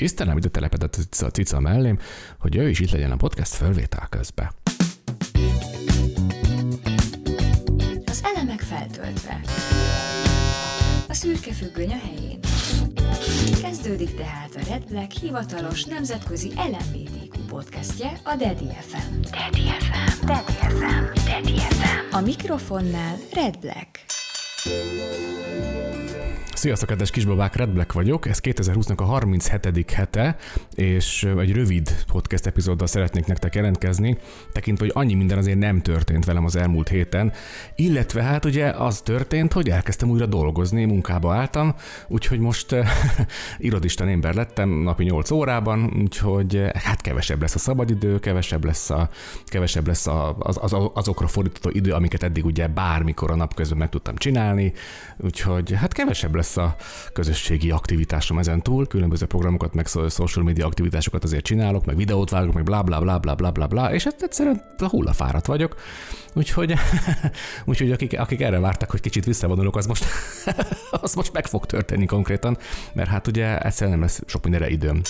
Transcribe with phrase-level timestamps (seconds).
[0.00, 1.98] Istenem ide telepedett a cica mellém,
[2.38, 4.50] hogy ő is itt legyen a podcast fölvétel közben.
[8.06, 9.40] Az elemek feltöltve.
[11.08, 12.38] A szürke függöny a helyén.
[13.62, 19.20] Kezdődik tehát a Red Black hivatalos nemzetközi LMBTQ podcastje, a Daddy FM.
[19.20, 20.26] Daddy FM.
[20.26, 21.04] Daddy FM.
[21.24, 22.14] Daddy FM.
[22.14, 24.00] A mikrofonnál Red Black.
[26.60, 28.26] Sziasztok, kedves kisbabák, Red Black vagyok.
[28.26, 29.90] Ez 2020-nak a 37.
[29.90, 30.36] hete,
[30.74, 34.18] és egy rövid podcast epizóddal szeretnék nektek jelentkezni,
[34.52, 37.32] tekintve, hogy annyi minden azért nem történt velem az elmúlt héten,
[37.76, 41.74] illetve hát ugye az történt, hogy elkezdtem újra dolgozni, munkába álltam,
[42.08, 42.74] úgyhogy most
[43.58, 49.08] irodista ember lettem napi 8 órában, úgyhogy hát kevesebb lesz a szabadidő, kevesebb lesz, a,
[49.44, 53.78] kevesebb lesz a, az, az, azokra fordítható idő, amiket eddig ugye bármikor a nap közben
[53.78, 54.72] meg tudtam csinálni,
[55.16, 56.76] úgyhogy hát kevesebb lesz lesz a
[57.12, 62.54] közösségi aktivitásom ezen túl, különböző programokat, meg social media aktivitásokat azért csinálok, meg videót vágok,
[62.54, 65.76] meg bla bla bla bla bla bla bla, és hát egyszerűen hullafáradt vagyok.
[66.34, 66.74] Úgyhogy,
[67.64, 70.04] úgyhogy akik, akik erre vártak, hogy kicsit visszavonulok, az most,
[70.90, 72.58] az most meg fog történni konkrétan,
[72.92, 75.00] mert hát ugye egyszerűen nem lesz sok mindenre időm.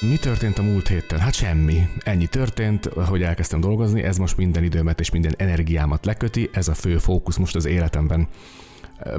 [0.00, 1.18] Mi történt a múlt héten?
[1.18, 1.88] Hát semmi.
[2.04, 6.74] Ennyi történt, hogy elkezdtem dolgozni, ez most minden időmet és minden energiámat leköti, ez a
[6.74, 8.28] fő fókusz most az életemben.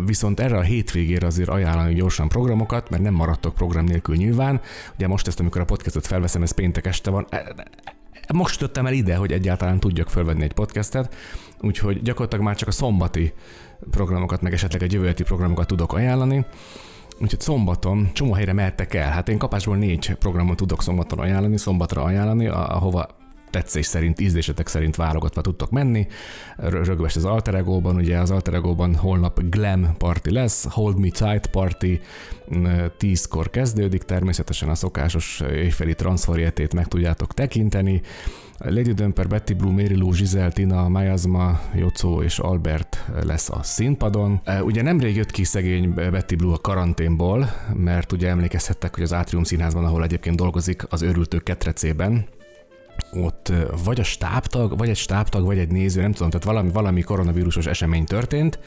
[0.06, 4.62] Viszont erre a hétvégére azért ajánlani gyorsan programokat, mert nem maradtok program nélkül nyilván.
[4.96, 7.26] Ugye most ezt, amikor a podcastot felveszem, ez péntek este van.
[7.30, 7.38] E,
[8.28, 11.16] e, most jöttem el ide, hogy egyáltalán tudjak felvenni egy podcastet,
[11.62, 13.34] úgyhogy gyakorlatilag már csak a szombati
[13.92, 16.46] programokat, meg esetleg egy jövő programokat tudok ajánlani.
[17.22, 19.12] Úgyhogy szombaton csomó helyre mehettek el.
[19.12, 23.08] Hát én kapásból négy programot tudok szombaton ajánlani, szombatra ajánlani, ahova
[23.50, 26.08] tetszés szerint, ízlésetek szerint válogatva tudtok menni.
[26.58, 31.48] Rögvest az Alter Ego-ban, ugye az Alter Ego-ban holnap Glam Party lesz, Hold Me Tight
[31.48, 32.00] Party
[33.00, 38.02] 10-kor kezdődik, természetesen a szokásos éjfeli transferjetét meg tudjátok tekinteni.
[38.58, 44.42] Lady Dömper, Betty Blue, Mary Lou, Giselle, Tina, Mayazma, Jocó és Albert lesz a színpadon.
[44.62, 49.44] Ugye nemrég jött ki szegény Betty Blue a karanténból, mert ugye emlékezhettek, hogy az Átrium
[49.44, 52.28] Színházban, ahol egyébként dolgozik, az őrültők ketrecében,
[53.14, 53.52] ott
[53.84, 57.66] vagy a stábtag, vagy egy stábtag, vagy egy néző, nem tudom, tehát valami, valami koronavírusos
[57.66, 58.60] esemény történt,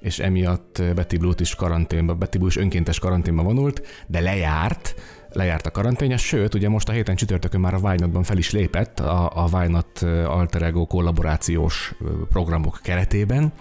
[0.00, 4.94] és emiatt Betty Blue-t is karanténba, Betty Blue is önkéntes karanténba vonult, de lejárt,
[5.32, 9.00] lejárt a karanténja, sőt, ugye most a héten csütörtökön már a Wynot-ban fel is lépett
[9.00, 11.94] a, a Wynot Alter Ego kollaborációs
[12.28, 13.52] programok keretében,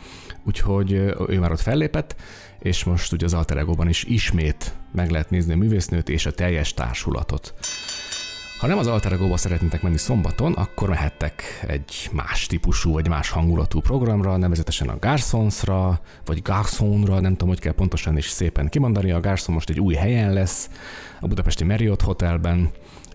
[0.45, 0.91] úgyhogy
[1.27, 2.15] ő már ott fellépett,
[2.59, 6.31] és most ugye az Alter Ego-ban is ismét meg lehet nézni a művésznőt és a
[6.31, 7.53] teljes társulatot.
[8.57, 13.29] Ha nem az Alter Ego-ba szeretnétek menni szombaton, akkor mehettek egy más típusú vagy más
[13.29, 19.11] hangulatú programra, nevezetesen a Garsonsra, vagy Garsonra, nem tudom, hogy kell pontosan és szépen kimondani.
[19.11, 20.69] A Garson most egy új helyen lesz,
[21.19, 22.69] a budapesti Marriott Hotelben,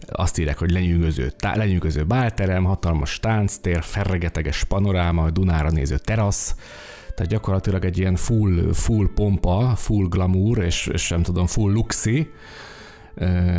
[0.07, 6.55] azt írják, hogy lenyűgöző, tá- lenyűgöző bálterem, hatalmas tánctér, ferregeteges panoráma, Dunára néző terasz,
[7.15, 12.31] tehát gyakorlatilag egy ilyen full, full pompa, full glamour, és, és nem tudom, full luxi,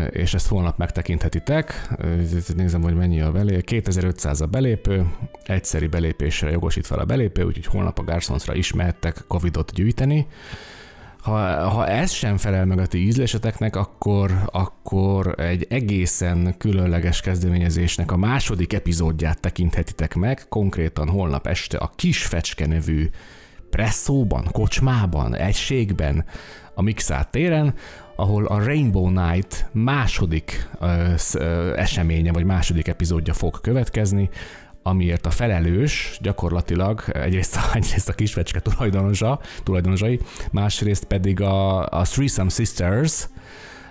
[0.09, 1.89] és ezt holnap megtekinthetitek.
[2.55, 3.61] Nézem, hogy mennyi a belé.
[3.61, 5.05] 2500 a belépő,
[5.45, 10.27] egyszeri belépésre jogosít fel a belépő, úgyhogy holnap a Garsonsra is mehettek Covidot gyűjteni.
[11.23, 18.11] Ha, ha ez sem felel meg a ti ízléseteknek, akkor, akkor egy egészen különleges kezdeményezésnek
[18.11, 23.09] a második epizódját tekinthetitek meg, konkrétan holnap este a Kisfecske nevű
[23.73, 26.25] presszóban, kocsmában, egységben,
[26.73, 27.73] a Mixát téren,
[28.15, 34.29] ahol a Rainbow Night második ö, ö, eseménye, vagy második epizódja fog következni,
[34.83, 40.19] amiért a felelős gyakorlatilag egyrészt a, egyrészt a kisvecske tulajdonosa, tulajdonosai,
[40.51, 43.27] másrészt pedig a, a Threesome Sisters,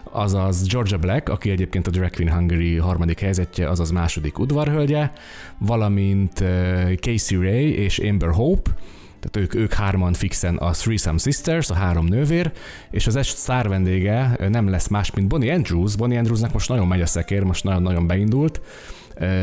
[0.04, 5.10] azaz Georgia Black, aki egyébként a Drag Queen Hungary harmadik helyzetje, azaz második udvarhölgye,
[5.59, 6.44] valamint
[7.00, 8.71] Casey Ray és Amber Hope,
[9.22, 12.53] tehát ők, ők hárman fixen a Threesome Sisters, a három nővér,
[12.91, 15.97] és az est szár vendége nem lesz más, mint Bonnie Andrews.
[15.97, 18.60] Bonnie Andrewsnak most nagyon megy a szekér, most nagyon-nagyon beindult,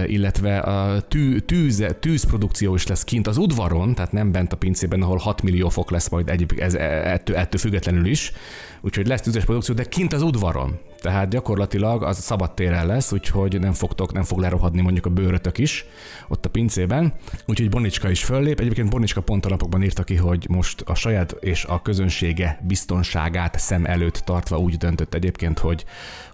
[0.05, 5.01] illetve a tű, tűz, tűzprodukció is lesz kint az udvaron, tehát nem bent a pincében,
[5.01, 8.31] ahol 6 millió fok lesz majd egy, ez, ettől, ettől függetlenül is.
[8.81, 10.79] Úgyhogy lesz tűzes produkció, de kint az udvaron.
[11.01, 15.57] Tehát gyakorlatilag az szabad téren lesz, úgyhogy nem fogtok, nem fog lerohadni mondjuk a bőrötök
[15.57, 15.85] is
[16.27, 17.13] ott a pincében.
[17.45, 18.59] Úgyhogy Bonicska is föllép.
[18.59, 23.59] Egyébként Bonicska pont a napokban írta ki, hogy most a saját és a közönsége biztonságát
[23.59, 25.85] szem előtt tartva úgy döntött egyébként, hogy,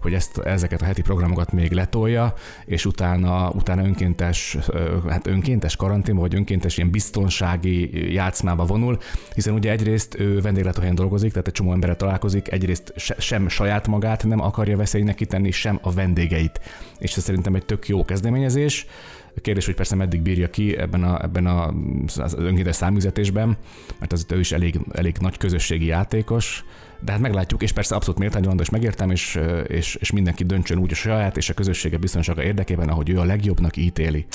[0.01, 2.33] hogy ezt, ezeket a heti programokat még letolja,
[2.65, 4.57] és utána utána, önkéntes,
[5.07, 8.98] hát önkéntes karanténba, vagy önkéntes ilyen biztonsági játszmába vonul,
[9.33, 14.23] hiszen ugye egyrészt ő vendéglátóhelyen dolgozik, tehát egy csomó emberre találkozik, egyrészt sem saját magát
[14.23, 16.59] nem akarja veszélynek kitenni, sem a vendégeit.
[16.99, 18.85] És ez szerintem egy tök jó kezdeményezés.
[19.37, 21.73] A kérdés, hogy persze meddig bírja ki ebben, a, ebben a,
[22.15, 23.57] az önkéntes számüzetésben,
[23.99, 26.63] mert az ő is elég, elég nagy közösségi játékos,
[26.99, 30.91] de hát meglátjuk, és persze abszolút méltányolandó, és megértem, és, és, és mindenki döntsön úgy
[30.91, 34.25] a saját és a közössége biztonsága érdekében, ahogy ő a legjobbnak ítéli.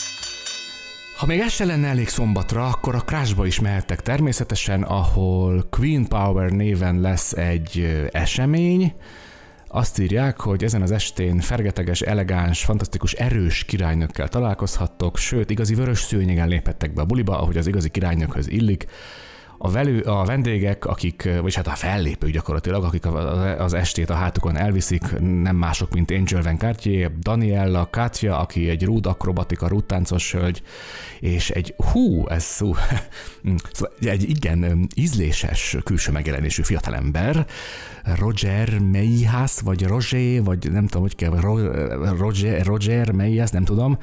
[1.21, 6.09] Ha még ez se lenne elég szombatra, akkor a Crashba is mehettek természetesen, ahol Queen
[6.09, 8.95] Power néven lesz egy esemény,
[9.69, 16.01] azt írják, hogy ezen az estén fergeteges, elegáns, fantasztikus, erős királynökkel találkozhattok, sőt, igazi vörös
[16.01, 18.87] szőnyegen léphettek be a buliba, ahogy az igazi királynökhöz illik.
[19.63, 23.07] A, velő, a vendégek, akik, vagy hát a fellépők gyakorlatilag, akik
[23.59, 28.85] az estét a hátukon elviszik, nem mások, mint Angel Van Cartier, Daniella, Katja, aki egy
[28.85, 30.63] rúd akrobatika, rúdtáncos hölgy,
[31.21, 32.75] és egy hú, ez szó,
[33.73, 37.47] szóval egy igen ízléses külső megjelenésű fiatalember,
[38.19, 41.41] Roger Meihász, vagy Roger, vagy nem tudom, hogy kell,
[42.19, 43.99] Roger, Roger Meihász, nem tudom,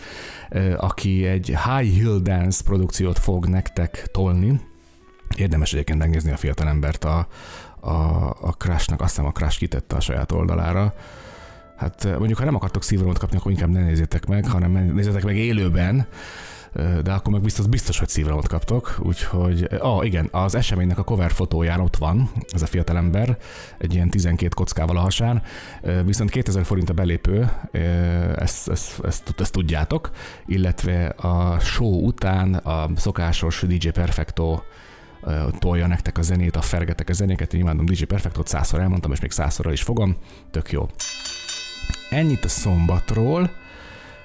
[0.77, 4.59] aki egy High Hill Dance produkciót fog nektek tolni.
[5.37, 7.27] Érdemes egyébként megnézni a fiatalembert a,
[7.79, 7.91] a,
[8.41, 10.93] a Crash-nak, azt hiszem a Crash kitette a saját oldalára.
[11.77, 15.37] Hát mondjuk, ha nem akartok szívromat kapni, akkor inkább ne nézzétek meg, hanem nézzétek meg
[15.37, 16.07] élőben,
[17.03, 21.31] de akkor meg biztos, biztos hogy szívrohamot kaptok, úgyhogy, ah, igen, az eseménynek a cover
[21.31, 23.37] fotóján ott van ez a fiatalember,
[23.77, 25.41] egy ilyen 12 kockával a hasán,
[26.05, 27.51] viszont 2000 forint a belépő,
[28.35, 30.09] ezt, ezt, ezt, ezt tudjátok,
[30.45, 34.59] illetve a show után a szokásos DJ Perfecto
[35.59, 39.19] tolja nektek a zenét, a fergetek a zenéket, én imádom DJ Perfectot, százszor elmondtam, és
[39.19, 40.15] még százszorra is fogom,
[40.51, 40.89] tök jó.
[42.09, 43.51] Ennyit a szombatról.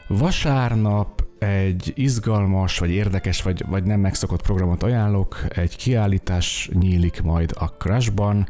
[0.07, 5.45] Vasárnap egy izgalmas, vagy érdekes, vagy, vagy nem megszokott programot ajánlok.
[5.49, 8.49] Egy kiállítás nyílik majd a Crashban,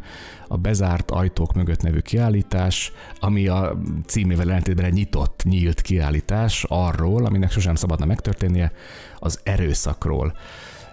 [0.49, 7.25] a Bezárt ajtók mögött nevű kiállítás, ami a címével ellentétben egy nyitott, nyílt kiállítás arról,
[7.25, 8.73] aminek sosem szabadna megtörténnie,
[9.19, 10.33] az erőszakról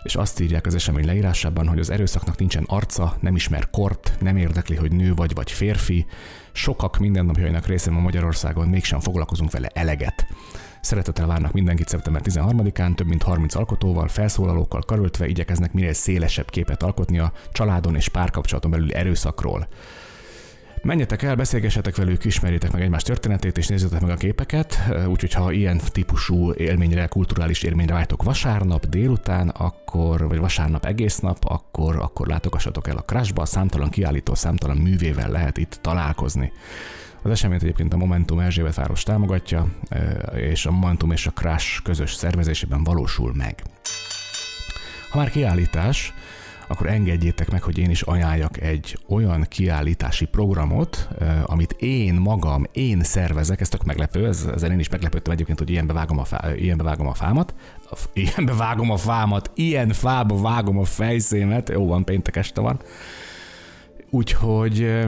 [0.03, 4.37] és azt írják az esemény leírásában, hogy az erőszaknak nincsen arca, nem ismer kort, nem
[4.37, 6.05] érdekli, hogy nő vagy vagy férfi,
[6.51, 10.27] sokak mindennapjainak részem a Magyarországon mégsem foglalkozunk vele eleget.
[10.81, 16.83] Szeretettel várnak mindenkit szeptember 13-án, több mint 30 alkotóval, felszólalókkal karöltve igyekeznek minél szélesebb képet
[16.83, 19.67] alkotni a családon és párkapcsolaton belüli erőszakról.
[20.81, 24.77] Menjetek el, beszélgessetek velük, ismerjétek meg egymás történetét, és nézzétek meg a képeket,
[25.07, 31.37] úgyhogy ha ilyen típusú élményre, kulturális élményre vágytok vasárnap délután, akkor, vagy vasárnap egész nap,
[31.41, 36.51] akkor, akkor látogassatok el a Crashba, számtalan kiállító, számtalan művével lehet itt találkozni.
[37.21, 39.67] Az eseményt egyébként a Momentum Erzsébet város támogatja,
[40.35, 43.63] és a Momentum és a Crash közös szervezésében valósul meg.
[45.09, 46.13] Ha már kiállítás,
[46.69, 51.07] akkor engedjétek meg, hogy én is ajánljak egy olyan kiállítási programot,
[51.43, 55.69] amit én magam, én szervezek, ez tök meglepő, ez, ezen én is meglepődtem egyébként, hogy
[55.69, 57.53] ilyenbe vágom a, fá, ilyenbe vágom a fámat,
[58.13, 62.79] ilyenbe vágom a fámat, ilyen fába vágom a fejszémet, jó van, péntek este van.
[64.09, 65.05] Úgyhogy,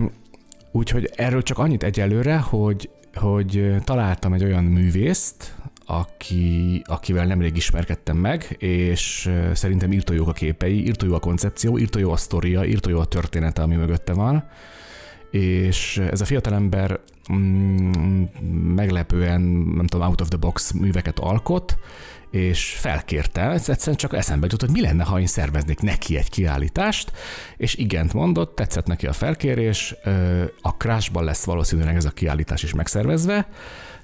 [0.72, 5.56] úgyhogy erről csak annyit egyelőre, hogy, hogy találtam egy olyan művészt,
[5.86, 11.78] aki, akivel nemrég ismerkedtem meg, és szerintem írtó jók a képei, írtó jó a koncepció,
[11.78, 14.48] írtó jó a sztoria, írtó jó a története, ami mögötte van,
[15.32, 17.00] és ez a fiatalember
[17.34, 18.24] mm,
[18.76, 19.42] meglepően,
[19.76, 21.78] nem tudom, out of the box műveket alkot,
[22.32, 27.12] és felkérte, egyszerűen csak eszembe jutott, hogy mi lenne, ha én szerveznék neki egy kiállítást,
[27.58, 29.96] és igent mondott, tetszett neki a felkérés,
[30.62, 33.48] a Crashban lesz valószínűleg ez a kiállítás is megszervezve,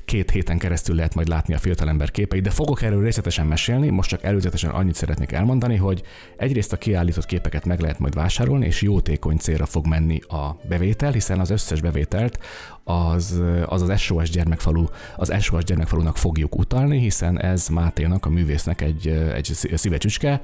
[0.08, 4.10] két héten keresztül lehet majd látni a fiatalember képeit, de fogok erről részletesen mesélni, most
[4.10, 6.04] csak előzetesen annyit szeretnék elmondani, hogy
[6.38, 11.12] egyrészt a kiállított képeket meg lehet majd vásárolni, és jótékony célra fog menni a bevétel,
[11.12, 12.40] hiszen az összes bevételt
[12.84, 14.86] az az, az SOS gyermekfalu,
[15.16, 20.42] az SOS gyermekfalunak fogjuk utalni, hiszen ez Máténak, a művésznek egy, egy szívecsücske,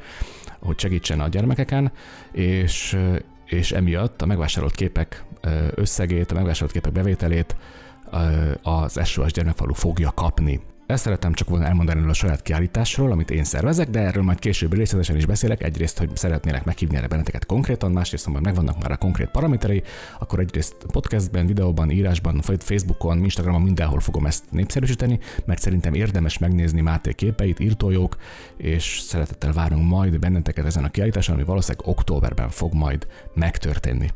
[0.60, 1.92] hogy segítsen a gyermekeken,
[2.32, 2.98] és,
[3.46, 5.24] és emiatt a megvásárolt képek
[5.76, 7.56] összegét, a megvásárolt képek bevételét
[8.62, 10.62] az SOS gyermekfalu fogja kapni.
[10.86, 14.74] Ezt szeretem csak volna elmondani a saját kiállításról, amit én szervezek, de erről majd később
[14.74, 15.64] részletesen is beszélek.
[15.64, 19.84] Egyrészt, hogy szeretnélek meghívni erre benneteket konkrétan, másrészt, hogy megvannak már a konkrét paraméterei,
[20.20, 26.82] akkor egyrészt podcastben, videóban, írásban, Facebookon, Instagramon mindenhol fogom ezt népszerűsíteni, mert szerintem érdemes megnézni
[26.82, 28.18] Máté képeit, írtójók,
[28.58, 34.10] és szeretettel várunk majd benneteket ezen a kiállításon, ami valószínűleg októberben fog majd megtörténni.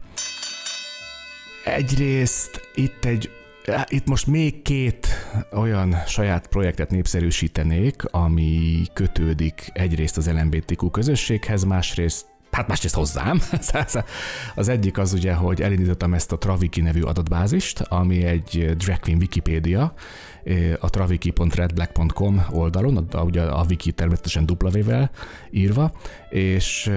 [1.66, 3.30] Egyrészt itt egy
[3.88, 5.08] itt most még két
[5.52, 13.42] olyan saját projektet népszerűsítenék, ami kötődik egyrészt az LMBTQ közösséghez, másrészt hát másrészt hozzám.
[14.56, 19.20] az egyik az ugye, hogy elindítottam ezt a Traviki nevű adatbázist, ami egy drag queen
[19.20, 19.94] Wikipédia,
[20.80, 25.12] a traviki.redblack.com oldalon, ugye a wiki természetesen W-vel
[25.52, 25.92] írva,
[26.30, 26.92] és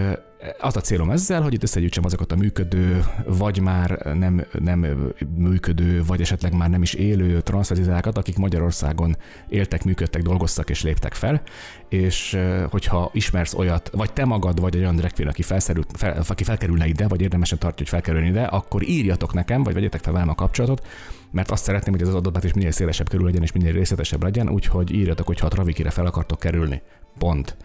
[0.58, 4.86] az a célom ezzel, hogy itt összegyűjtsem azokat a működő, vagy már nem, nem
[5.34, 9.16] működő, vagy esetleg már nem is élő transzvezizákat, akik Magyarországon
[9.48, 11.42] éltek, működtek, dolgoztak és léptek fel,
[11.88, 12.38] és
[12.70, 17.08] hogyha ismersz olyat, vagy te magad, vagy egy olyan drag aki, fel, aki felkerülne ide,
[17.08, 20.86] vagy érdemesen tartja, hogy felkerülni ide, akkor írjatok nekem, vagy vegyetek fel velem a kapcsolatot,
[21.30, 24.22] mert azt szeretném, hogy ez az adatbát is minél szélesebb körül legyen, és minél részletesebb
[24.22, 26.82] legyen, úgyhogy írjatok, hogyha a Travikire fel akartok kerülni.
[27.18, 27.56] Pont.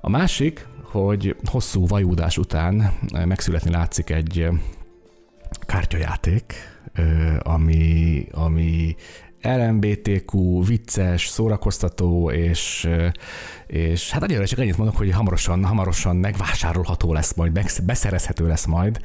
[0.00, 2.92] A másik, hogy hosszú vajúdás után
[3.24, 4.48] megszületni látszik egy
[5.66, 6.54] kártyajáték,
[7.42, 8.96] ami, ami
[9.42, 12.88] LMBTQ, vicces, szórakoztató, és,
[13.66, 19.00] és hát annyira csak ennyit mondok, hogy hamarosan, hamarosan megvásárolható lesz majd, beszerezhető lesz majd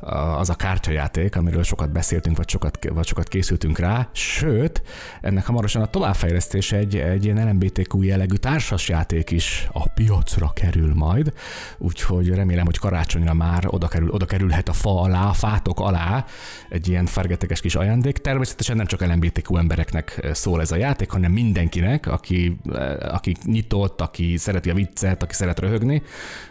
[0.00, 4.82] az a kártyajáték, amiről sokat beszéltünk, vagy sokat, vagy sokat készültünk rá, sőt,
[5.20, 11.32] ennek hamarosan a továbbfejlesztés egy, egy ilyen LMBTQ jellegű társasjáték is a piacra kerül majd,
[11.78, 16.24] úgyhogy remélem, hogy karácsonyra már oda, kerül, oda kerülhet a fa alá, a fátok alá
[16.68, 18.18] egy ilyen fergeteges kis ajándék.
[18.18, 22.58] Természetesen nem csak LMBTQ embereknek szól ez a játék, hanem mindenkinek, aki,
[23.00, 26.02] aki nyitott, aki szereti a viccet, aki szeret röhögni,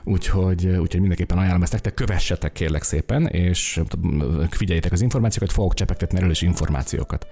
[0.04, 3.82] úgyhogy, úgyhogy mindenképpen ajánlom ezt nektek, kövessetek kérlek szépen, és
[4.50, 7.28] figyeljétek az információkat, fogok csepegtetni erről is információkat.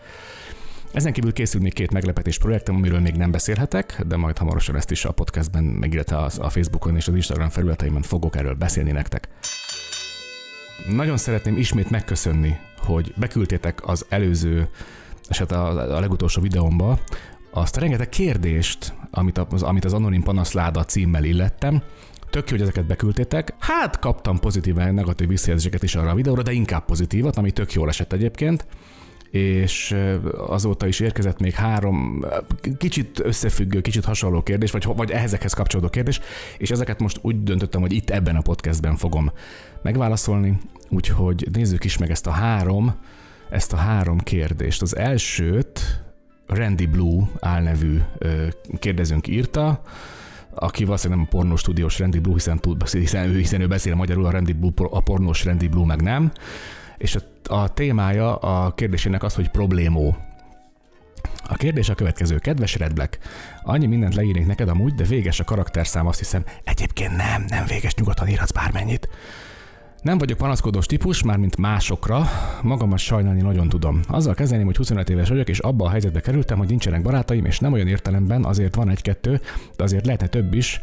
[0.91, 4.91] Ezen kívül készül még két meglepetés projektem, amiről még nem beszélhetek, de majd hamarosan ezt
[4.91, 9.27] is a podcastben, meg illetve a Facebookon és az Instagram felületeimen fogok erről beszélni nektek.
[10.89, 14.69] Nagyon szeretném ismét megköszönni, hogy beküldtétek az előző,
[15.27, 16.99] eset a, a legutolsó videómba
[17.51, 21.83] azt a rengeteg kérdést, amit az, amit az Anonim Panaszláda címmel illettem,
[22.35, 23.53] Tök jó, hogy ezeket beküldtétek.
[23.59, 27.89] Hát kaptam pozitív, negatív visszajelzéseket is arra a videóra, de inkább pozitívat, ami tök jól
[27.89, 28.65] esett egyébként
[29.31, 29.95] és
[30.47, 32.25] azóta is érkezett még három
[32.77, 36.19] kicsit összefüggő, kicsit hasonló kérdés, vagy, vagy ehhezekhez kapcsolódó kérdés,
[36.57, 39.31] és ezeket most úgy döntöttem, hogy itt ebben a podcastben fogom
[39.81, 40.57] megválaszolni,
[40.89, 42.95] úgyhogy nézzük is meg ezt a három,
[43.49, 44.81] ezt a három kérdést.
[44.81, 46.03] Az elsőt
[46.47, 48.01] Randy Blue álnevű
[48.79, 49.81] kérdezőnk írta,
[50.55, 53.95] aki valószínűleg nem a pornós stúdiós Randy Blue, hiszen, tud, hiszen, ő, hiszen ő beszél
[53.95, 56.31] magyarul, a, Randy Blue, a pornós Randy Blue meg nem.
[56.97, 60.17] És a, a témája a kérdésének az, hogy problémó.
[61.47, 62.37] A kérdés a következő.
[62.37, 63.19] Kedves Red Black,
[63.63, 66.43] annyi mindent leírnék neked amúgy, de véges a karakterszám, azt hiszem.
[66.63, 69.09] Egyébként nem, nem véges, nyugodtan írhatsz bármennyit.
[70.05, 72.23] Nem vagyok panaszkodós típus, már mint másokra,
[72.61, 74.01] magamat sajnálni nagyon tudom.
[74.07, 77.59] Azzal kezdeném, hogy 25 éves vagyok, és abba a helyzetbe kerültem, hogy nincsenek barátaim, és
[77.59, 79.41] nem olyan értelemben, azért van egy-kettő,
[79.75, 80.81] de azért lehetne több is,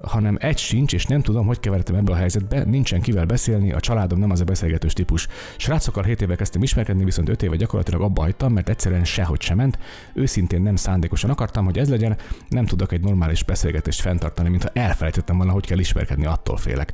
[0.00, 3.80] hanem egy sincs, és nem tudom, hogy kevertem ebbe a helyzetbe, nincsen kivel beszélni, a
[3.80, 5.28] családom nem az a beszélgetős típus.
[5.56, 9.56] Srácokkal 7 éve kezdtem ismerkedni, viszont 5 éve gyakorlatilag abba hagytam, mert egyszerűen sehogy sem
[9.56, 9.78] ment.
[10.14, 12.16] Őszintén nem szándékosan akartam, hogy ez legyen,
[12.48, 16.92] nem tudok egy normális beszélgetést fenntartani, mintha elfelejtettem volna, hogy kell ismerkedni, attól félek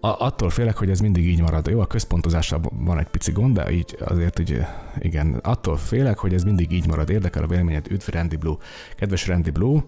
[0.00, 1.66] a, attól félek, hogy ez mindig így marad.
[1.66, 4.60] Jó, a központozással van egy pici gond, de így azért, hogy
[4.98, 7.10] igen, attól félek, hogy ez mindig így marad.
[7.10, 8.56] Érdekel a véleményed, üdv Randy Blue.
[8.96, 9.84] Kedves Randy Blue,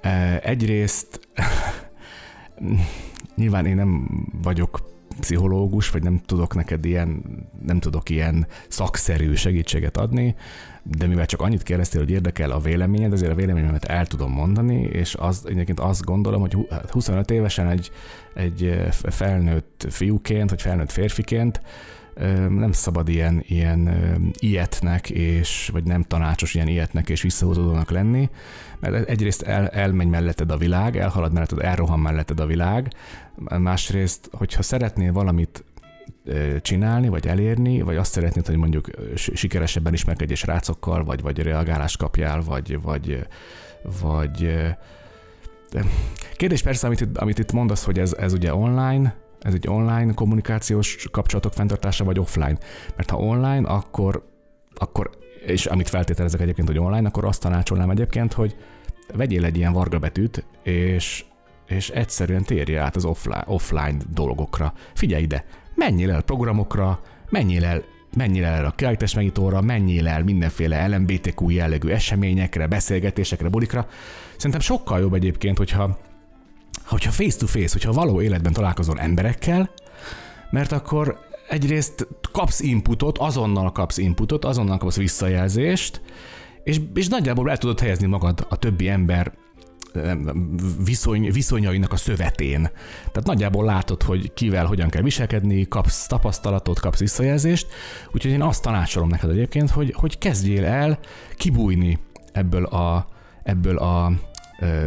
[0.00, 1.20] e, egyrészt
[3.36, 4.08] nyilván én nem
[4.42, 7.22] vagyok pszichológus, vagy nem tudok neked ilyen,
[7.62, 10.34] nem tudok ilyen szakszerű segítséget adni,
[10.82, 14.82] de mivel csak annyit kérdeztél, hogy érdekel a véleményed, azért a véleményemet el tudom mondani,
[14.82, 16.56] és az, egyébként azt gondolom, hogy
[16.88, 17.90] 25 hát évesen egy,
[18.34, 21.60] egy felnőtt fiúként, vagy felnőtt férfiként
[22.48, 23.90] nem szabad ilyen, ilyen
[24.38, 28.30] ilyetnek, és, vagy nem tanácsos ilyen ilyetnek és visszahúzódónak lenni,
[28.80, 32.92] mert egyrészt el, elmegy melletted a világ, elhalad melletted, elrohan melletted a világ,
[33.58, 35.64] másrészt, hogyha szeretnél valamit
[36.60, 42.40] csinálni, vagy elérni, vagy azt szeretnéd, hogy mondjuk sikeresebben ismerkedj rácokkal, vagy, vagy reagálást kapjál,
[42.40, 43.26] vagy, vagy,
[44.00, 44.56] vagy
[46.36, 49.14] Kérdés persze, amit, amit itt mondasz, hogy ez, ez ugye online,
[49.46, 52.58] ez egy online kommunikációs kapcsolatok fenntartása, vagy offline.
[52.96, 54.28] Mert ha online, akkor,
[54.74, 55.10] akkor
[55.46, 58.56] és amit feltételezek egyébként, hogy online, akkor azt tanácsolnám egyébként, hogy
[59.14, 61.24] vegyél egy ilyen varga betűt, és,
[61.66, 64.72] és egyszerűen térje át az offline, offline dolgokra.
[64.94, 67.00] Figyelj ide, menjél el programokra,
[67.30, 67.82] menjél el
[68.16, 73.86] menjél el a kiállítás megnyitóra, menjél el mindenféle LMBTQ jellegű eseményekre, beszélgetésekre, bulikra.
[74.36, 75.98] Szerintem sokkal jobb egyébként, hogyha
[76.86, 79.70] hogyha face to face, hogyha való életben találkozol emberekkel,
[80.50, 86.00] mert akkor egyrészt kapsz inputot, azonnal kapsz inputot, azonnal kapsz visszajelzést,
[86.64, 89.32] és, és nagyjából el tudod helyezni magad a többi ember
[90.84, 92.60] viszony, viszonyainak a szövetén.
[92.98, 97.66] Tehát nagyjából látod, hogy kivel hogyan kell viselkedni, kapsz tapasztalatot, kapsz visszajelzést,
[98.12, 100.98] úgyhogy én azt tanácsolom neked egyébként, hogy, hogy kezdjél el
[101.36, 101.98] kibújni
[102.32, 103.08] ebből a,
[103.42, 104.12] ebből a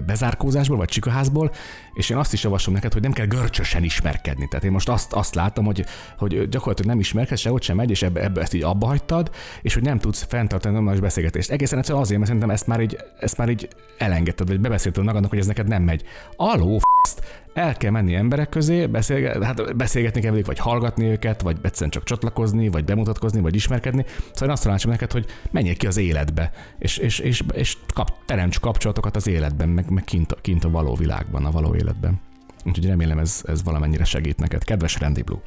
[0.05, 1.51] bezárkózásból, vagy csikaházból,
[1.93, 4.47] és én azt is javaslom neked, hogy nem kell görcsösen ismerkedni.
[4.47, 5.85] Tehát én most azt, azt látom, hogy,
[6.17, 9.73] hogy gyakorlatilag nem ismerkedsz, sehogy sem megy, és ebbe, ebbe ezt így abba hagytad, és
[9.73, 11.51] hogy nem tudsz fenntartani normális beszélgetést.
[11.51, 15.29] Egészen egyszerűen azért, mert szerintem ezt már így, ezt már így elengedted, vagy bebeszélted magadnak,
[15.29, 16.03] hogy ez neked nem megy.
[16.35, 17.23] Aló, f***t,
[17.53, 21.91] el kell menni emberek közé, beszélge, hát beszélgetni kell velük, vagy hallgatni őket, vagy egyszerűen
[21.91, 24.06] csak csatlakozni, vagy bemutatkozni, vagy ismerkedni.
[24.08, 28.12] Szóval én azt tanácsolom neked, hogy menjél ki az életbe, és, és, és, és kap,
[28.25, 32.22] teremts kapcsolatokat az életben, meg, meg kint, kint a való világban, a való életben.
[32.65, 34.63] Úgyhogy remélem ez, ez valamennyire segít neked.
[34.63, 35.39] Kedves Randy Blue!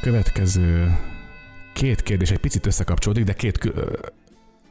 [0.00, 0.98] Következő
[1.72, 3.58] két kérdés egy picit összekapcsolódik, de két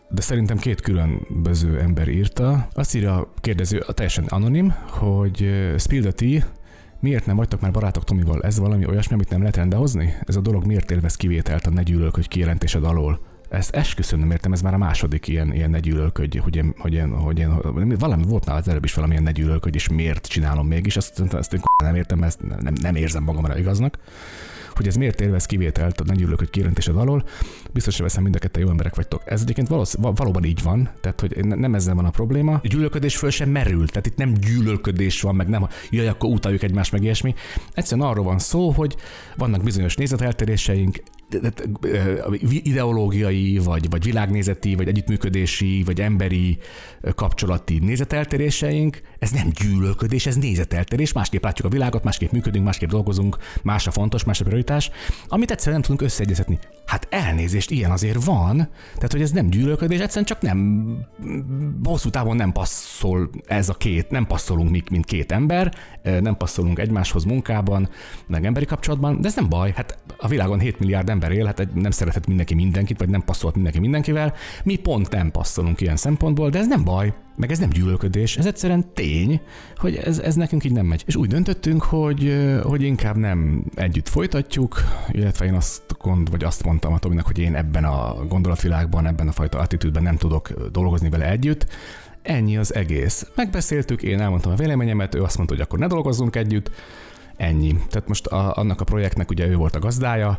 [0.10, 2.68] de szerintem két különböző ember írta.
[2.74, 6.44] Azt írja a kérdező, a teljesen anonim, hogy Spill the tea,
[7.00, 8.42] miért nem vagytok már barátok Tomival?
[8.42, 10.18] Ez valami olyasmi, amit nem lehet rendbehozni?
[10.26, 13.20] Ez a dolog miért élvez kivételt a ne gyűlölk, hogy kijelentésed alól?
[13.50, 16.94] Ezt esküszöm nem értem, ez már a második ilyen, ilyen ne gyűlölködj, hogy én, hogy
[16.94, 17.50] én, hogy én,
[18.00, 21.54] valami volt nála az előbb is valamilyen ne gyűlölködj, és miért csinálom mégis, azt, azt
[21.54, 23.98] én nem értem, ezt nem, nem érzem magamra igaznak
[24.76, 27.24] hogy ez miért élvez kivételt a hogy kijelentésed alól,
[27.74, 29.22] biztos, hogy veszem mind a kettő jó emberek vagytok.
[29.26, 32.54] Ez egyébként valósz, valóban így van, tehát hogy nem ezzel van a probléma.
[32.54, 36.64] A gyűlölködés föl sem merül, tehát itt nem gyűlölködés van, meg nem, jaj, akkor utáljuk
[36.64, 37.34] egymást, meg ilyesmi.
[37.74, 38.96] Egyszerűen arról van szó, hogy
[39.36, 41.04] vannak bizonyos nézeteltéréseink,
[42.64, 46.58] ideológiai, vagy, vagy világnézeti, vagy együttműködési, vagy emberi
[47.16, 53.38] kapcsolati nézeteltéréseink, ez nem gyűlölködés, ez nézeteltérés, másképp látjuk a világot, másképp működünk, másképp dolgozunk,
[53.64, 54.90] más a fontos, más a prioritás,
[55.28, 56.60] amit egyszerűen nem tudunk összeegyeztetni.
[56.86, 58.56] Hát elnézést, ilyen azért van,
[58.96, 60.98] tehát hogy ez nem gyűlölködés, egyszerűen csak nem,
[61.84, 65.74] hosszú távon nem passzol ez a két, nem passzolunk mi, mint két ember,
[66.04, 67.90] nem passzolunk egymáshoz munkában,
[68.28, 71.68] meg emberi kapcsolatban, de ez nem baj, hát a világon 7 milliárd ember él, hát
[71.74, 76.50] nem szeretett mindenki mindenkit, vagy nem passzolt mindenki mindenkivel, mi pont nem passzolunk ilyen szempontból,
[76.50, 79.42] de ez nem baj, meg ez nem gyűlölködés, ez egyszerűen tény,
[79.78, 81.04] hogy ez, ez nekünk így nem megy.
[81.06, 86.64] És úgy döntöttünk, hogy, hogy inkább nem együtt folytatjuk, illetve én azt gond, vagy azt
[86.64, 91.10] mondtam a Tominak, hogy én ebben a gondolatvilágban, ebben a fajta attitűdben nem tudok dolgozni
[91.10, 91.68] vele együtt,
[92.24, 93.28] Ennyi az egész.
[93.36, 96.72] Megbeszéltük, én elmondtam a véleményemet, ő azt mondta, hogy akkor ne dolgozzunk együtt,
[97.44, 97.76] ennyi.
[97.90, 100.38] Tehát most a, annak a projektnek ugye ő volt a gazdája,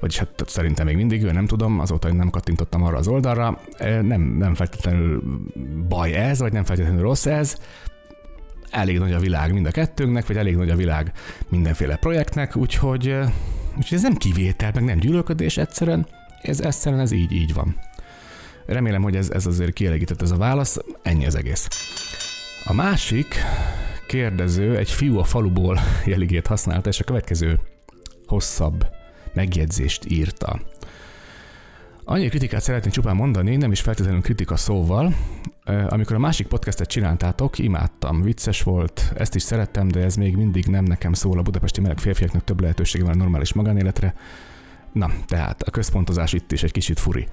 [0.00, 3.60] vagyis hát szerintem még mindig ő, nem tudom, azóta én nem kattintottam arra az oldalra.
[4.02, 5.22] Nem, nem feltétlenül
[5.88, 7.56] baj ez, vagy nem feltétlenül rossz ez,
[8.70, 11.12] elég nagy a világ mind a kettőnknek, vagy elég nagy a világ
[11.48, 13.16] mindenféle projektnek, úgyhogy,
[13.76, 16.06] úgyhogy ez nem kivétel, meg nem gyűlölködés, egyszerűen
[16.42, 17.76] ez egyszerűen ez így, így van.
[18.66, 21.68] Remélem, hogy ez, ez azért kielégített ez a válasz, ennyi az egész.
[22.64, 23.34] A másik
[24.14, 27.60] kérdező egy fiú a faluból jeligét használta, és a következő
[28.26, 28.86] hosszabb
[29.32, 30.60] megjegyzést írta.
[32.04, 35.14] Annyi kritikát szeretnék csupán mondani, nem is feltétlenül kritika szóval.
[35.88, 40.66] Amikor a másik podcastet csináltátok, imádtam, vicces volt, ezt is szerettem, de ez még mindig
[40.66, 41.38] nem nekem szól.
[41.38, 44.14] A budapesti meleg férfiaknak több lehetősége van a normális magánéletre.
[44.92, 47.28] Na, tehát a központozás itt is egy kicsit furi.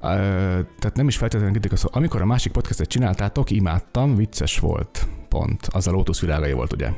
[0.00, 1.88] Tehát nem is feltétlenül kritika szó.
[1.92, 5.08] Amikor a másik podcastet csináltátok, imádtam, vicces volt.
[5.30, 5.68] Pont.
[5.72, 6.90] Az a Lotus világai volt, ugye.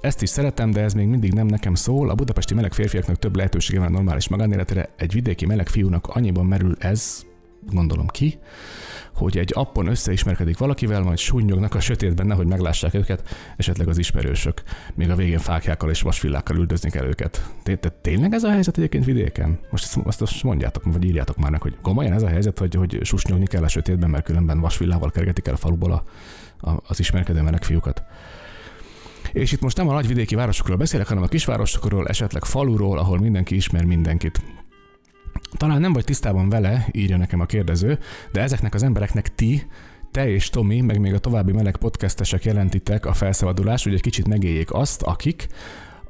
[0.00, 2.10] Ezt is szeretem, de ez még mindig nem nekem szól.
[2.10, 4.88] A budapesti meleg férfiaknak több lehetősége van a normális magánéletre.
[4.96, 7.24] Egy vidéki meleg fiúnak annyiban merül ez,
[7.72, 8.38] gondolom ki,
[9.14, 13.22] hogy egy appon összeismerkedik valakivel, majd súnyognak a sötétben, nehogy meglássák őket,
[13.56, 14.62] esetleg az ismerősök.
[14.94, 17.50] Még a végén fákjákkal és vasvillákkal üldözni kell őket.
[17.62, 19.58] Tehát tényleg ez a helyzet egyébként vidéken?
[19.70, 22.74] Most ezt, azt, azt mondjátok, vagy írjátok már meg, hogy komolyan ez a helyzet, hogy,
[22.74, 26.04] hogy susnyogni kell a sötétben, mert különben vasvillával kergetik el a faluból a,
[26.60, 28.02] az ismerkedő meleg fiúkat.
[29.32, 33.54] És itt most nem a nagyvidéki városokról beszélek, hanem a kisvárosokról, esetleg faluról, ahol mindenki
[33.54, 34.42] ismer mindenkit.
[35.56, 37.98] Talán nem vagy tisztában vele, írja nekem a kérdező,
[38.32, 39.66] de ezeknek az embereknek ti,
[40.10, 44.28] te és Tomi, meg még a további meleg podcastesek jelentitek a felszabadulást, hogy egy kicsit
[44.28, 45.48] megéljék azt, akik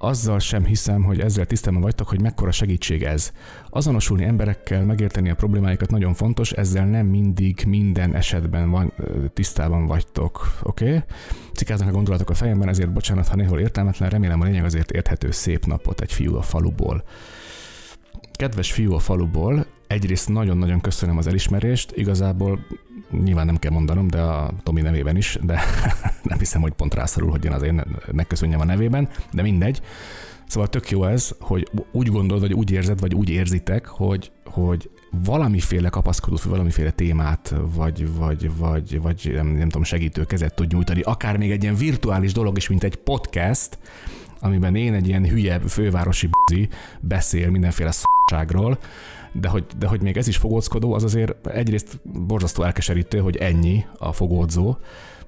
[0.03, 3.33] azzal sem hiszem, hogy ezzel tisztában vagytok, hogy mekkora segítség ez.
[3.71, 8.93] Azonosulni emberekkel, megérteni a problémáikat nagyon fontos, ezzel nem mindig minden esetben van,
[9.35, 10.87] tisztában vagytok, oké?
[10.87, 11.01] Okay?
[11.55, 15.31] Cikáznak a gondolatok a fejemben, ezért bocsánat, ha néhol értelmetlen, remélem a lényeg azért érthető
[15.31, 17.05] szép napot egy fiú a faluból.
[18.33, 22.67] Kedves fiú a faluból, egyrészt nagyon-nagyon köszönöm az elismerést, igazából
[23.11, 25.61] nyilván nem kell mondanom, de a Tomi nevében is, de
[26.23, 29.81] nem hiszem, hogy pont rászorul, hogy én az én megköszönjem a nevében, de mindegy.
[30.47, 34.91] Szóval tök jó ez, hogy úgy gondolod, vagy úgy érzed, vagy úgy érzitek, hogy, hogy
[35.25, 41.01] valamiféle kapaszkodó, valamiféle témát, vagy, vagy, vagy, vagy nem, nem tudom, segítő kezet tud nyújtani,
[41.01, 43.79] akár még egy ilyen virtuális dolog is, mint egy podcast,
[44.41, 46.69] amiben én egy ilyen hülye fővárosi b***i
[47.01, 47.91] beszél mindenféle
[48.31, 48.79] szakságról,
[49.33, 53.85] de hogy, de hogy még ez is fogózkodó, az azért egyrészt borzasztó elkeserítő, hogy ennyi
[53.99, 54.79] a fogódzó,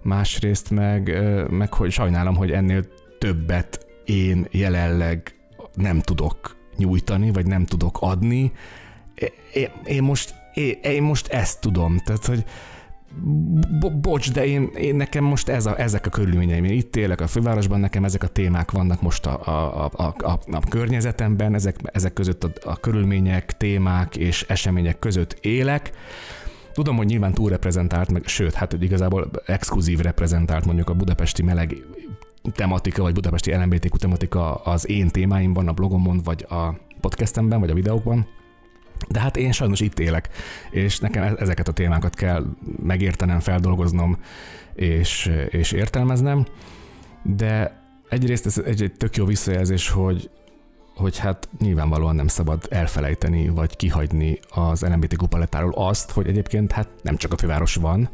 [0.03, 2.85] másrészt meg, meg hogy sajnálom, hogy ennél
[3.19, 5.35] többet én jelenleg
[5.75, 8.53] nem tudok nyújtani, vagy nem tudok adni.
[9.53, 12.45] Én, én most én, én most ezt tudom, tehát hogy
[13.81, 16.65] bo- bocs, de én, én nekem most ez a, ezek a körülményeim.
[16.65, 20.39] Én itt élek a fővárosban, nekem ezek a témák vannak most a, a, a, a,
[20.53, 25.91] a környezetemben, ezek, ezek között a, a körülmények, témák és események között élek.
[26.73, 31.77] Tudom, hogy nyilván túlreprezentált, meg sőt, hát igazából exkluzív reprezentált mondjuk a budapesti meleg
[32.53, 37.75] tematika, vagy budapesti LMBTQ tematika az én témáimban, a blogomon, vagy a podcastemben, vagy a
[37.75, 38.27] videókban.
[39.09, 40.29] De hát én sajnos itt élek,
[40.71, 42.45] és nekem e- ezeket a témákat kell
[42.83, 44.19] megértenem, feldolgoznom
[44.75, 46.47] és, és értelmeznem,
[47.23, 50.31] de egyrészt ez egy, egy tök jó visszajelzés, hogy,
[50.95, 56.89] hogy hát nyilvánvalóan nem szabad elfelejteni vagy kihagyni az LMBTQ palettáról azt, hogy egyébként hát
[57.03, 58.09] nem csak a főváros van,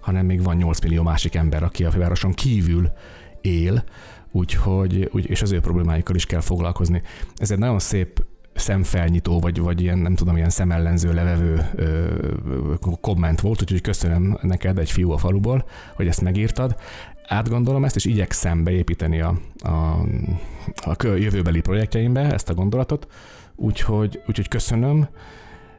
[0.00, 2.92] hanem még van 8 millió másik ember, aki a fővároson kívül
[3.40, 3.84] él,
[4.30, 7.02] úgyhogy, úgy, és az ő problémáikkal is kell foglalkozni.
[7.36, 13.40] Ez egy nagyon szép szemfelnyitó, vagy, vagy ilyen, nem tudom, ilyen szemellenző levevő ö, komment
[13.40, 16.76] volt, úgyhogy köszönöm neked egy fiú a faluból, hogy ezt megírtad.
[17.26, 19.68] Átgondolom ezt, és igyekszem beépíteni a, a,
[20.74, 23.06] a jövőbeli projektjeimbe ezt a gondolatot,
[23.56, 25.08] úgyhogy, úgyhogy köszönöm.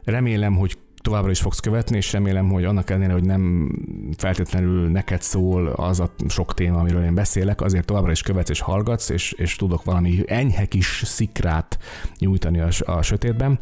[0.04, 3.72] Remélem, hogy továbbra is fogsz követni, és remélem, hogy annak ellenére, hogy nem
[4.16, 8.60] feltétlenül neked szól az a sok téma, amiről én beszélek, azért továbbra is követsz és
[8.60, 11.78] hallgatsz, és, és tudok valami enyhe kis szikrát
[12.18, 13.58] nyújtani a, a sötétben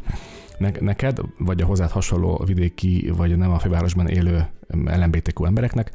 [0.57, 5.91] ne, neked, vagy a hozzád hasonló vidéki, vagy nem a fővárosban élő LMBTQ embereknek,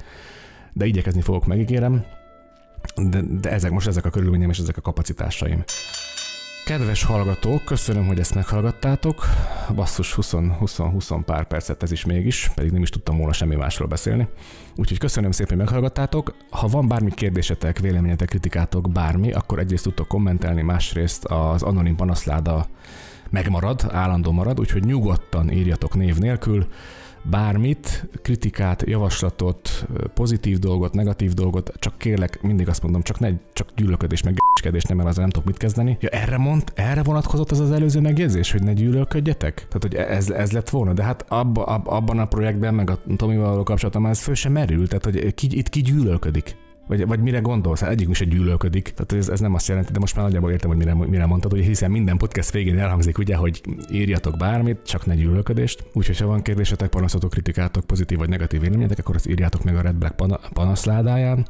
[0.73, 2.05] de igyekezni fogok, megígérem,
[2.97, 5.65] de, de ezek most ezek a körülményem és ezek a kapacitásaim.
[6.69, 9.25] Kedves hallgatók, köszönöm, hogy ezt meghallgattátok.
[9.75, 14.29] Basszus 20-20 pár percet ez is mégis, pedig nem is tudtam volna semmi másról beszélni.
[14.77, 16.35] Úgyhogy köszönöm szépen, hogy meghallgattátok.
[16.51, 22.67] Ha van bármi kérdésetek, véleményetek, kritikátok, bármi, akkor egyrészt tudtok kommentelni, másrészt az anonim panaszláda
[23.31, 26.67] megmarad, állandó marad, úgyhogy nyugodtan írjatok név nélkül
[27.23, 33.69] bármit, kritikát, javaslatot, pozitív dolgot, negatív dolgot, csak kérlek, mindig azt mondom, csak ne csak
[33.77, 35.97] gyűlölködés, meg g***skedés, nem, mert az nem tudok mit kezdeni.
[36.01, 39.55] Ja, erre mond, erre vonatkozott az az előző megjegyzés, hogy ne gyűlölködjetek?
[39.55, 42.99] Tehát, hogy ez, ez lett volna, de hát abba, ab, abban a projektben, meg a
[43.17, 46.57] Tomival való kapcsolatom, ez föl sem merül, tehát, hogy ki, itt ki gyűlölködik.
[46.89, 47.81] Vagy, vagy mire gondolsz?
[47.81, 48.93] Hát egyikünk se gyűlölködik.
[48.95, 51.51] Tehát ez, ez nem azt jelenti, de most már nagyjából értem, hogy mire, mire mondtad,
[51.51, 53.61] hogy hiszen minden podcast végén elhangzik, ugye, hogy
[53.93, 55.85] írjatok bármit, csak ne gyűlölködést.
[55.93, 59.81] Úgyhogy ha van kérdésetek, panaszotok, kritikátok, pozitív vagy negatív véleményetek, akkor azt írjátok meg a
[59.81, 60.15] Red Black
[60.53, 61.47] panaszládáján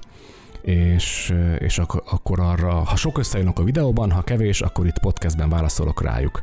[0.61, 5.48] és, és ak- akkor arra, ha sok összejön a videóban, ha kevés, akkor itt podcastben
[5.48, 6.42] válaszolok rájuk.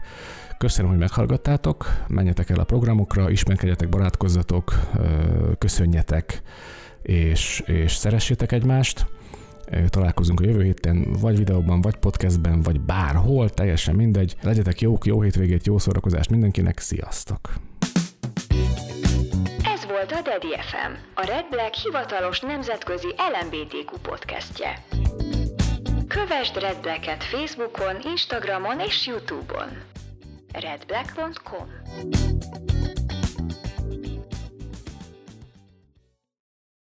[0.58, 4.80] Köszönöm, hogy meghallgattátok, menjetek el a programokra, ismerkedjetek, barátkozzatok,
[5.58, 6.42] köszönjetek,
[7.06, 9.06] és, és szeressétek egymást.
[9.90, 14.36] Találkozunk a jövő héten, vagy videóban, vagy podcastben, vagy bárhol, teljesen mindegy.
[14.42, 17.54] Legyetek jók, jó hétvégét, jó szórakozást mindenkinek, sziasztok!
[19.74, 24.84] Ez volt a Daddy FM, a Red Black hivatalos nemzetközi LMBTQ podcastje.
[26.08, 29.70] Kövesd Red Black-et Facebookon, Instagramon és Youtube-on.
[30.52, 31.68] redblack.com